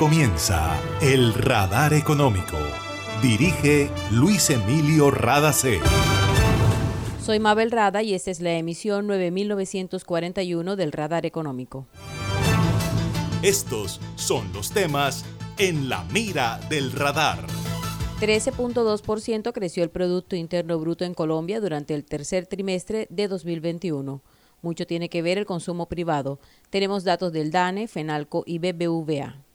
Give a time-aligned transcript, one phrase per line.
[0.00, 2.56] comienza El Radar Económico.
[3.20, 5.78] Dirige Luis Emilio Radacé.
[7.20, 11.86] Soy Mabel Rada y esta es la emisión 9941 del Radar Económico.
[13.42, 15.26] Estos son los temas
[15.58, 17.44] en la mira del radar.
[18.22, 24.22] 13.2% creció el Producto Interno Bruto en Colombia durante el tercer trimestre de 2021.
[24.62, 26.40] Mucho tiene que ver el consumo privado.
[26.70, 29.49] Tenemos datos del DANE, FENALCO y BBVA.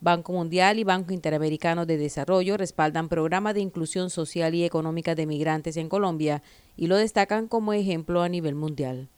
[0.00, 5.26] Banco Mundial y Banco Interamericano de Desarrollo respaldan programa de inclusión social y económica de
[5.26, 6.40] migrantes en Colombia
[6.76, 9.08] y lo destacan como ejemplo a nivel mundial.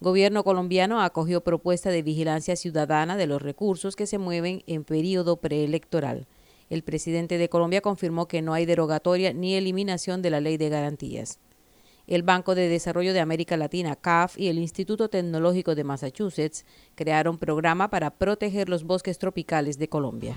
[0.00, 5.38] Gobierno colombiano acogió propuesta de vigilancia ciudadana de los recursos que se mueven en periodo
[5.38, 6.28] preelectoral.
[6.70, 10.68] El presidente de Colombia confirmó que no hay derogatoria ni eliminación de la ley de
[10.68, 11.40] garantías
[12.14, 17.38] el Banco de Desarrollo de América Latina, CAF, y el Instituto Tecnológico de Massachusetts crearon
[17.38, 20.36] programa para proteger los bosques tropicales de Colombia.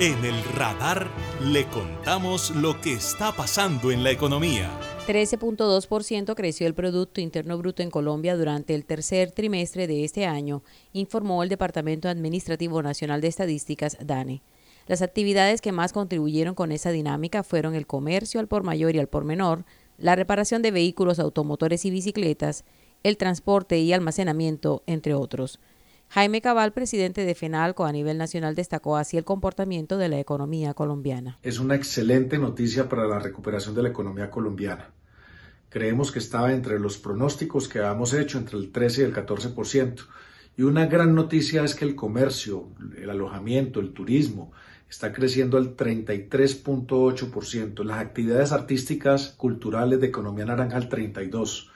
[0.00, 1.08] En el radar
[1.44, 4.70] le contamos lo que está pasando en la economía.
[5.06, 10.62] 13.2% creció el Producto Interno Bruto en Colombia durante el tercer trimestre de este año,
[10.92, 14.42] informó el Departamento Administrativo Nacional de Estadísticas, DANE.
[14.88, 18.98] Las actividades que más contribuyeron con esa dinámica fueron el comercio al por mayor y
[18.98, 19.64] al por menor,
[19.98, 22.64] la reparación de vehículos automotores y bicicletas,
[23.04, 25.60] el transporte y almacenamiento, entre otros.
[26.10, 30.72] Jaime Cabal, presidente de FENALCO a nivel nacional, destacó así el comportamiento de la economía
[30.72, 31.38] colombiana.
[31.42, 34.90] Es una excelente noticia para la recuperación de la economía colombiana.
[35.68, 40.06] Creemos que estaba entre los pronósticos que habíamos hecho entre el 13 y el 14%.
[40.56, 44.50] Y una gran noticia es que el comercio, el alojamiento, el turismo
[44.88, 47.84] está creciendo al 33.8%.
[47.84, 51.68] Las actividades artísticas, culturales de economía naranja al 32%.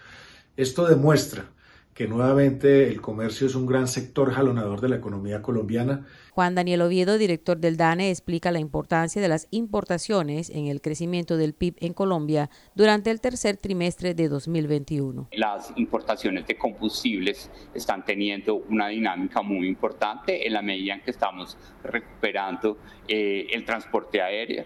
[0.57, 1.51] Esto demuestra
[1.95, 6.07] que nuevamente el comercio es un gran sector jalonador de la economía colombiana.
[6.31, 11.37] Juan Daniel Oviedo, director del DANE, explica la importancia de las importaciones en el crecimiento
[11.37, 15.29] del PIB en Colombia durante el tercer trimestre de 2021.
[15.33, 21.11] Las importaciones de combustibles están teniendo una dinámica muy importante en la medida en que
[21.11, 24.65] estamos recuperando eh, el transporte aéreo,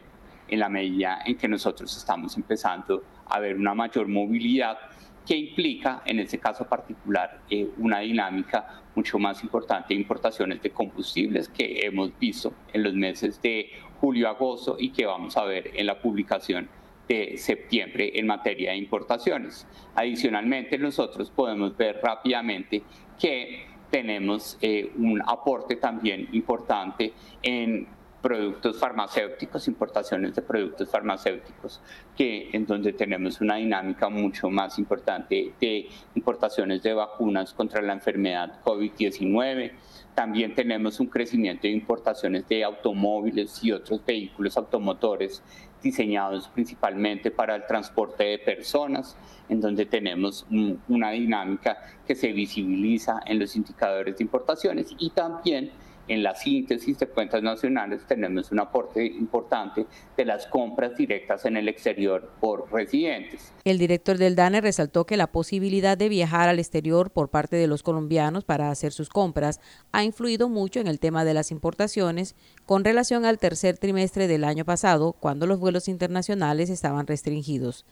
[0.48, 4.78] en la medida en que nosotros estamos empezando a ver una mayor movilidad
[5.26, 10.70] que implica, en este caso particular, eh, una dinámica mucho más importante de importaciones de
[10.70, 13.70] combustibles que hemos visto en los meses de
[14.00, 16.68] julio-agosto y que vamos a ver en la publicación
[17.08, 19.66] de septiembre en materia de importaciones.
[19.94, 22.82] Adicionalmente, nosotros podemos ver rápidamente
[23.18, 27.12] que tenemos eh, un aporte también importante
[27.42, 27.86] en
[28.26, 31.80] productos farmacéuticos, importaciones de productos farmacéuticos,
[32.16, 37.92] que en donde tenemos una dinámica mucho más importante de importaciones de vacunas contra la
[37.92, 39.70] enfermedad COVID-19.
[40.16, 45.40] También tenemos un crecimiento de importaciones de automóviles y otros vehículos automotores
[45.80, 49.16] diseñados principalmente para el transporte de personas,
[49.48, 50.44] en donde tenemos
[50.88, 55.70] una dinámica que se visibiliza en los indicadores de importaciones y también
[56.08, 59.86] en la síntesis de cuentas nacionales tenemos un aporte importante
[60.16, 63.52] de las compras directas en el exterior por residentes.
[63.64, 67.66] El director del DANE resaltó que la posibilidad de viajar al exterior por parte de
[67.66, 69.60] los colombianos para hacer sus compras
[69.92, 74.44] ha influido mucho en el tema de las importaciones con relación al tercer trimestre del
[74.44, 77.84] año pasado, cuando los vuelos internacionales estaban restringidos.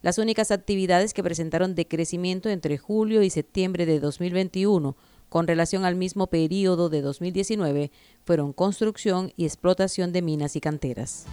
[0.00, 4.96] Las únicas actividades que presentaron decrecimiento entre julio y septiembre de 2021
[5.28, 7.90] con relación al mismo periodo de 2019
[8.24, 11.26] fueron construcción y explotación de minas y canteras.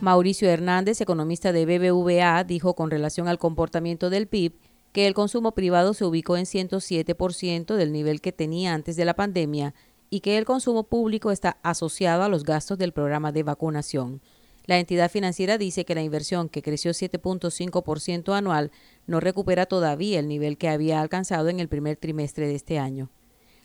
[0.00, 4.52] Mauricio Hernández, economista de BBVA, dijo con relación al comportamiento del PIB
[4.92, 9.14] que el consumo privado se ubicó en 107% del nivel que tenía antes de la
[9.14, 9.74] pandemia
[10.10, 14.20] y que el consumo público está asociado a los gastos del programa de vacunación.
[14.66, 18.70] La entidad financiera dice que la inversión, que creció 7.5% anual,
[19.06, 23.10] no recupera todavía el nivel que había alcanzado en el primer trimestre de este año.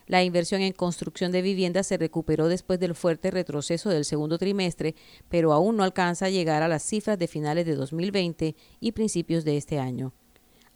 [0.06, 4.96] La inversión en construcción de viviendas se recuperó después del fuerte retroceso del segundo trimestre,
[5.28, 9.44] pero aún no alcanza a llegar a las cifras de finales de 2020 y principios
[9.44, 10.12] de este año.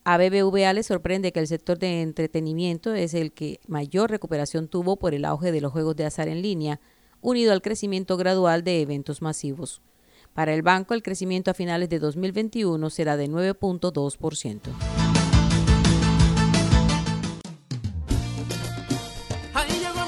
[0.04, 4.96] A BBVA le sorprende que el sector de entretenimiento es el que mayor recuperación tuvo
[4.96, 6.78] por el auge de los juegos de azar en línea,
[7.20, 9.82] unido al crecimiento gradual de eventos masivos.
[10.34, 14.60] Para el banco, el crecimiento a finales de 2021 será de 9.2%.
[19.54, 20.06] Ahí llegó a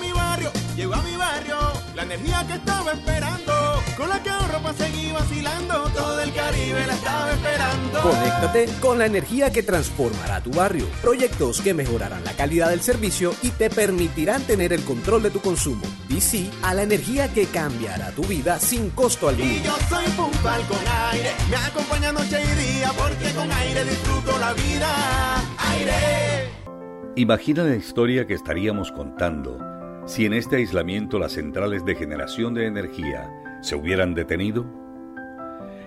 [1.03, 1.55] mi barrio,
[1.95, 3.46] la energía que estaba esperando,
[6.31, 8.01] vacilando, todo el Caribe la estaba esperando.
[8.01, 10.87] Conéctate con la energía que transformará tu barrio.
[11.03, 15.41] Proyectos que mejorarán la calidad del servicio y te permitirán tener el control de tu
[15.41, 15.85] consumo.
[16.09, 19.51] Y sí a la energía que cambiará tu vida sin costo alguno.
[19.51, 20.79] Y yo soy puntual con
[21.13, 25.37] aire, me acompaña noche y día, porque con aire disfruto la vida.
[25.59, 26.51] Aire.
[27.17, 29.59] Imagina la historia que estaríamos contando
[30.07, 33.29] si en este aislamiento las centrales de generación de energía
[33.61, 34.86] se hubieran detenido.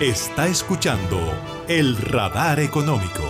[0.00, 1.18] Está escuchando
[1.66, 3.24] el radar económico.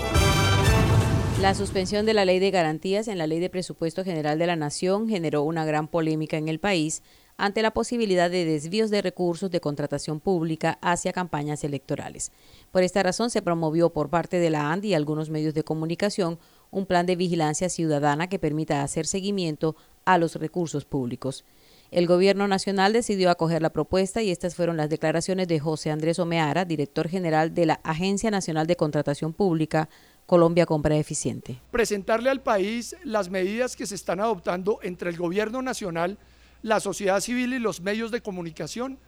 [1.41, 4.55] La suspensión de la ley de garantías en la ley de presupuesto general de la
[4.55, 7.03] Nación generó una gran polémica en el país
[7.39, 12.33] ante la posibilidad de desvíos de recursos de contratación pública hacia campañas electorales.
[12.71, 16.39] Por esta razón se promovió por parte de la ANDI y algunos medios de comunicación
[16.71, 19.75] un plan de vigilancia ciudadana que permita hacer seguimiento
[20.05, 21.47] a los recursos públicos.
[21.91, 26.19] El Gobierno Nacional decidió acoger la propuesta y estas fueron las declaraciones de José Andrés
[26.19, 29.89] Omeara, director general de la Agencia Nacional de Contratación Pública,
[30.27, 31.63] Colombia Compra Eficiente.
[31.71, 36.19] Presentarle al país las medidas que se están adoptando entre el Gobierno Nacional,
[36.61, 38.99] la sociedad civil y los medios de comunicación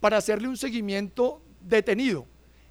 [0.00, 2.26] para hacerle un seguimiento detenido,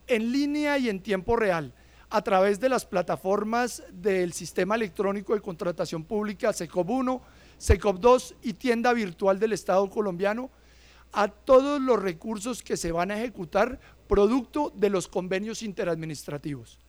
[0.06, 1.74] en línea y en tiempo real,
[2.12, 7.22] a través de las plataformas del Sistema Electrónico de Contratación Pública, SECOB 1,
[7.58, 10.52] SECOP 2 y tienda virtual del Estado colombiano
[11.12, 16.80] a todos los recursos que se van a ejecutar producto de los convenios interadministrativos.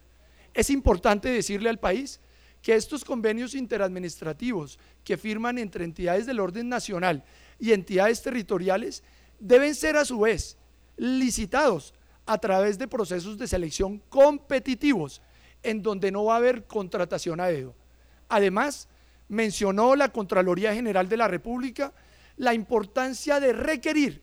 [0.52, 2.20] Es importante decirle al país
[2.62, 7.24] que estos convenios interadministrativos que firman entre entidades del orden nacional
[7.60, 9.04] y entidades territoriales
[9.38, 10.58] deben ser a su vez
[10.96, 11.94] licitados
[12.24, 15.22] a través de procesos de selección competitivos
[15.62, 17.74] en donde no va a haber contratación a dedo.
[18.28, 18.88] Además,
[19.28, 21.92] mencionó la Contraloría General de la República
[22.36, 24.22] la importancia de requerir,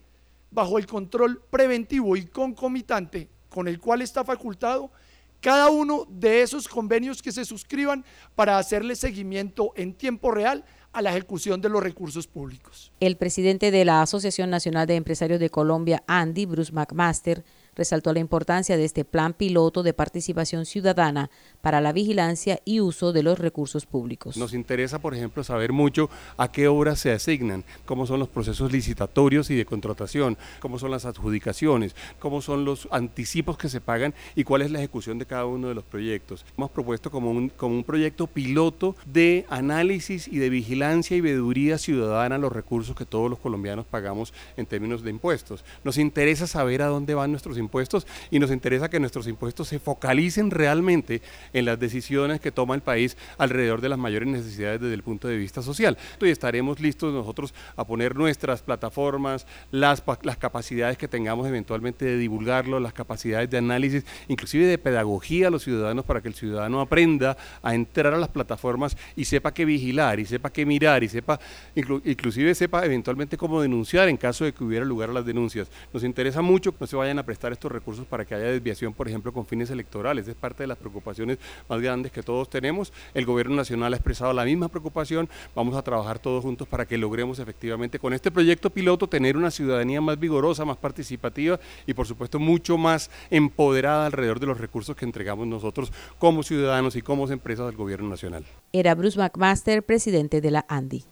[0.51, 4.91] bajo el control preventivo y concomitante con el cual está facultado,
[5.39, 11.01] cada uno de esos convenios que se suscriban para hacerle seguimiento en tiempo real a
[11.01, 12.93] la ejecución de los recursos públicos.
[12.99, 17.43] El presidente de la Asociación Nacional de Empresarios de Colombia, Andy Bruce McMaster,
[17.75, 21.29] resaltó la importancia de este plan piloto de participación ciudadana
[21.61, 24.37] para la vigilancia y uso de los recursos públicos.
[24.37, 28.71] Nos interesa, por ejemplo, saber mucho a qué obras se asignan, cómo son los procesos
[28.71, 34.13] licitatorios y de contratación, cómo son las adjudicaciones, cómo son los anticipos que se pagan
[34.35, 36.45] y cuál es la ejecución de cada uno de los proyectos.
[36.57, 41.77] Hemos propuesto como un, como un proyecto piloto de análisis y de vigilancia y veeduría
[41.77, 45.63] ciudadana los recursos que todos los colombianos pagamos en términos de impuestos.
[45.83, 49.67] Nos interesa saber a dónde van nuestros impuestos impuestos y nos interesa que nuestros impuestos
[49.67, 51.21] se focalicen realmente
[51.53, 55.27] en las decisiones que toma el país alrededor de las mayores necesidades desde el punto
[55.27, 55.97] de vista social.
[56.21, 62.17] Y estaremos listos nosotros a poner nuestras plataformas, las, las capacidades que tengamos eventualmente de
[62.17, 66.81] divulgarlo, las capacidades de análisis, inclusive de pedagogía a los ciudadanos para que el ciudadano
[66.81, 71.09] aprenda a entrar a las plataformas y sepa qué vigilar y sepa qué mirar y
[71.09, 71.39] sepa,
[71.75, 75.69] inclusive sepa eventualmente cómo denunciar en caso de que hubiera lugar a las denuncias.
[75.93, 78.93] Nos interesa mucho que no se vayan a prestar estos recursos para que haya desviación,
[78.93, 80.27] por ejemplo, con fines electorales.
[80.27, 82.93] Es parte de las preocupaciones más grandes que todos tenemos.
[83.13, 85.29] El gobierno nacional ha expresado la misma preocupación.
[85.55, 89.51] Vamos a trabajar todos juntos para que logremos efectivamente con este proyecto piloto tener una
[89.51, 94.95] ciudadanía más vigorosa, más participativa y por supuesto mucho más empoderada alrededor de los recursos
[94.95, 98.45] que entregamos nosotros como ciudadanos y como empresas del gobierno nacional.
[98.71, 101.05] Era Bruce McMaster, presidente de la ANDI.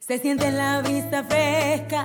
[0.00, 2.04] Se siente en la vista fresca,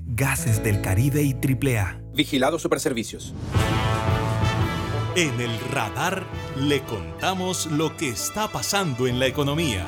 [0.21, 1.99] Gases del Caribe y AAA.
[2.13, 3.33] Vigilado Superservicios.
[5.15, 9.83] En el radar le contamos lo que está pasando en la economía.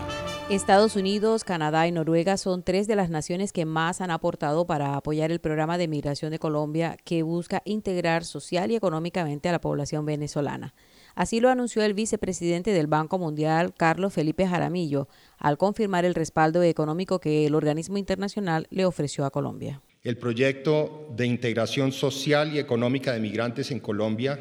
[0.50, 4.96] Estados Unidos, Canadá y Noruega son tres de las naciones que más han aportado para
[4.96, 9.62] apoyar el programa de migración de Colombia que busca integrar social y económicamente a la
[9.62, 10.74] población venezolana.
[11.14, 16.64] Así lo anunció el vicepresidente del Banco Mundial, Carlos Felipe Jaramillo, al confirmar el respaldo
[16.64, 19.84] económico que el organismo internacional le ofreció a Colombia.
[20.04, 24.38] El proyecto de integración social y económica de migrantes en Colombia,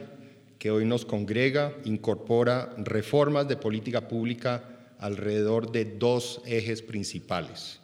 [0.59, 4.65] que hoy nos congrega, incorpora reformas de política pública
[4.99, 7.79] alrededor de dos ejes principales.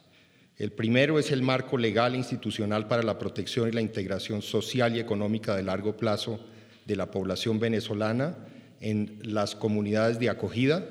[0.57, 4.97] El primero es el marco legal e institucional para la protección y la integración social
[4.97, 6.37] y económica de largo plazo
[6.85, 8.35] de la población venezolana
[8.81, 10.85] en las comunidades de acogida,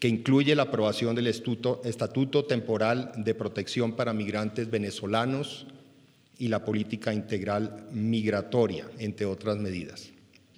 [0.00, 5.66] que incluye la aprobación del Estatuto, Temporal de Protección para Migrantes Venezolanos
[6.38, 10.10] y la política integral migratoria, entre otras medidas.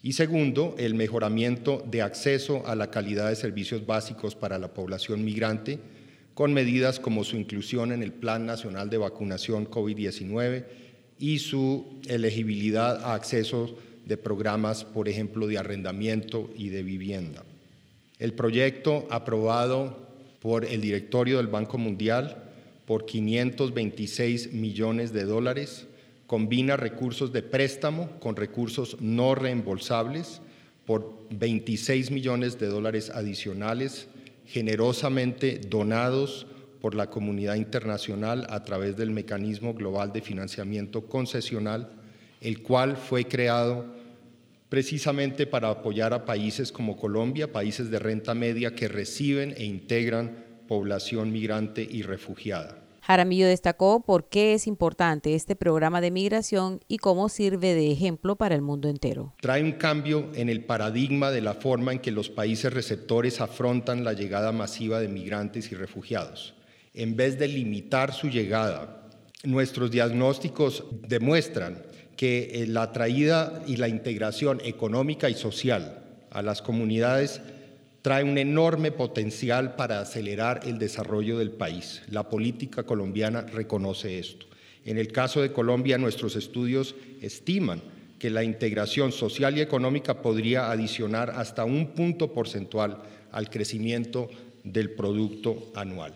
[0.02, 5.24] Y segundo, el mejoramiento de acceso a la calidad de servicios básicos para la población
[5.24, 5.78] migrante,
[6.34, 10.64] con medidas como su inclusión en el Plan Nacional de Vacunación COVID-19
[11.18, 17.44] y su elegibilidad a acceso de programas, por ejemplo, de arrendamiento y de vivienda.
[18.18, 20.08] El proyecto aprobado
[20.40, 22.49] por el directorio del Banco Mundial
[22.90, 25.86] por 526 millones de dólares
[26.26, 30.40] combina recursos de préstamo con recursos no reembolsables
[30.86, 34.08] por 26 millones de dólares adicionales
[34.44, 36.48] generosamente donados
[36.80, 41.92] por la comunidad internacional a través del Mecanismo Global de Financiamiento Concesional,
[42.40, 43.84] el cual fue creado
[44.68, 50.49] precisamente para apoyar a países como Colombia, países de renta media que reciben e integran
[50.70, 52.78] población migrante y refugiada.
[53.02, 58.36] Jaramillo destacó por qué es importante este programa de migración y cómo sirve de ejemplo
[58.36, 59.34] para el mundo entero.
[59.40, 64.04] Trae un cambio en el paradigma de la forma en que los países receptores afrontan
[64.04, 66.54] la llegada masiva de migrantes y refugiados.
[66.94, 69.08] En vez de limitar su llegada,
[69.42, 71.82] nuestros diagnósticos demuestran
[72.16, 77.40] que eh, la traída y la integración económica y social a las comunidades
[78.02, 82.02] trae un enorme potencial para acelerar el desarrollo del país.
[82.08, 84.46] La política colombiana reconoce esto.
[84.84, 87.82] En el caso de Colombia, nuestros estudios estiman
[88.18, 93.02] que la integración social y económica podría adicionar hasta un punto porcentual
[93.32, 94.28] al crecimiento
[94.64, 96.14] del Producto Anual.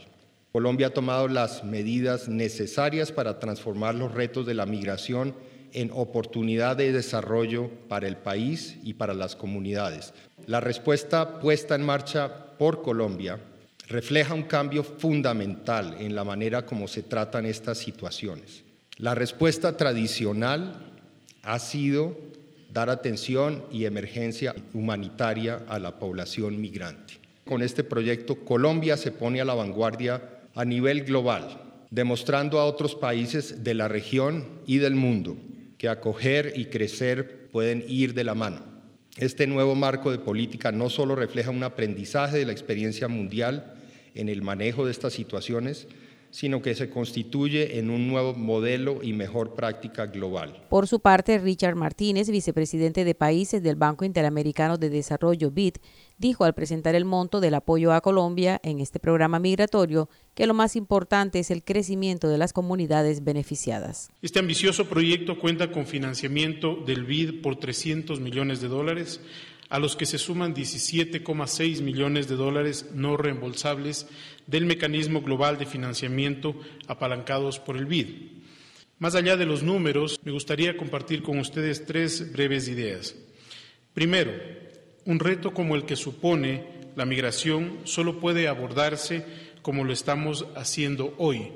[0.52, 5.34] Colombia ha tomado las medidas necesarias para transformar los retos de la migración
[5.72, 10.14] en oportunidad de desarrollo para el país y para las comunidades.
[10.46, 13.38] La respuesta puesta en marcha por Colombia
[13.88, 18.62] refleja un cambio fundamental en la manera como se tratan estas situaciones.
[18.98, 20.92] La respuesta tradicional
[21.42, 22.16] ha sido
[22.72, 27.14] dar atención y emergencia humanitaria a la población migrante.
[27.46, 31.60] Con este proyecto, Colombia se pone a la vanguardia a nivel global,
[31.90, 35.36] demostrando a otros países de la región y del mundo
[35.78, 38.73] que acoger y crecer pueden ir de la mano.
[39.16, 43.74] Este nuevo marco de política no solo refleja un aprendizaje de la experiencia mundial
[44.16, 45.86] en el manejo de estas situaciones,
[46.34, 50.66] sino que se constituye en un nuevo modelo y mejor práctica global.
[50.68, 55.74] Por su parte, Richard Martínez, vicepresidente de países del Banco Interamericano de Desarrollo BID,
[56.18, 60.54] dijo al presentar el monto del apoyo a Colombia en este programa migratorio que lo
[60.54, 64.10] más importante es el crecimiento de las comunidades beneficiadas.
[64.20, 69.20] Este ambicioso proyecto cuenta con financiamiento del BID por 300 millones de dólares,
[69.68, 74.06] a los que se suman 17,6 millones de dólares no reembolsables
[74.46, 76.54] del mecanismo global de financiamiento
[76.86, 78.06] apalancados por el BID.
[78.98, 83.14] Más allá de los números, me gustaría compartir con ustedes tres breves ideas.
[83.92, 84.32] Primero,
[85.04, 86.64] un reto como el que supone
[86.96, 89.24] la migración solo puede abordarse
[89.62, 91.52] como lo estamos haciendo hoy,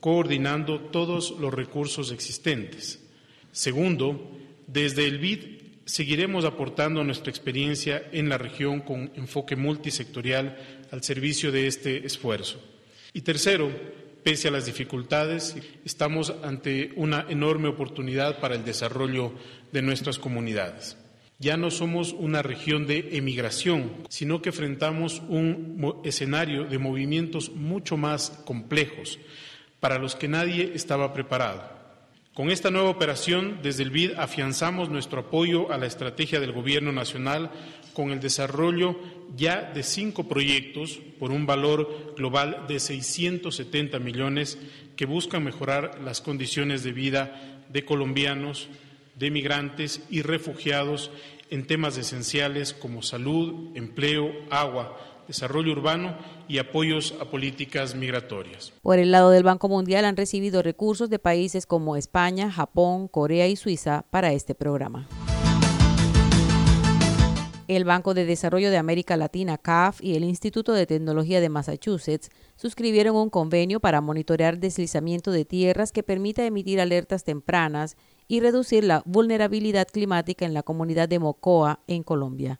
[0.00, 3.04] coordinando todos los recursos existentes.
[3.52, 4.30] Segundo,
[4.66, 5.57] desde el BID
[5.88, 10.56] seguiremos aportando nuestra experiencia en la región con enfoque multisectorial
[10.92, 12.62] al servicio de este esfuerzo.
[13.14, 13.70] Y tercero,
[14.22, 19.32] pese a las dificultades, estamos ante una enorme oportunidad para el desarrollo
[19.72, 20.98] de nuestras comunidades.
[21.38, 27.96] Ya no somos una región de emigración, sino que enfrentamos un escenario de movimientos mucho
[27.96, 29.18] más complejos,
[29.80, 31.77] para los que nadie estaba preparado.
[32.38, 36.92] Con esta nueva operación, desde el BID afianzamos nuestro apoyo a la estrategia del Gobierno
[36.92, 37.50] Nacional
[37.94, 38.96] con el desarrollo
[39.36, 44.56] ya de cinco proyectos por un valor global de 670 millones
[44.94, 48.68] que buscan mejorar las condiciones de vida de colombianos,
[49.16, 51.10] de migrantes y refugiados
[51.50, 56.16] en temas esenciales como salud, empleo, agua, desarrollo urbano
[56.48, 58.72] y apoyos a políticas migratorias.
[58.82, 63.46] Por el lado del Banco Mundial han recibido recursos de países como España, Japón, Corea
[63.46, 65.06] y Suiza para este programa.
[67.68, 72.30] El Banco de Desarrollo de América Latina, CAF, y el Instituto de Tecnología de Massachusetts
[72.56, 78.84] suscribieron un convenio para monitorear deslizamiento de tierras que permita emitir alertas tempranas y reducir
[78.84, 82.58] la vulnerabilidad climática en la comunidad de Mocoa, en Colombia.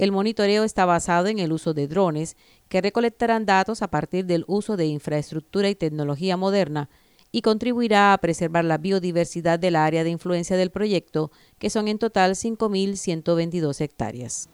[0.00, 2.38] El monitoreo está basado en el uso de drones
[2.70, 6.88] que recolectarán datos a partir del uso de infraestructura y tecnología moderna
[7.30, 11.98] y contribuirá a preservar la biodiversidad del área de influencia del proyecto, que son en
[11.98, 14.48] total 5.122 hectáreas.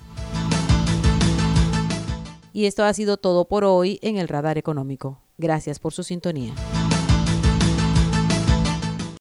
[2.53, 5.21] Y esto ha sido todo por hoy en el Radar Económico.
[5.39, 6.55] Gracias por su sintonía.